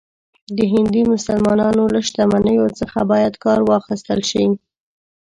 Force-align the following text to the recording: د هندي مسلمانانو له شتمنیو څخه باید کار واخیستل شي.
د 0.57 0.59
هندي 0.73 1.01
مسلمانانو 1.13 1.83
له 1.93 1.99
شتمنیو 2.07 2.67
څخه 2.79 2.99
باید 3.11 3.33
کار 3.43 3.59
واخیستل 3.71 4.19
شي. 4.29 4.45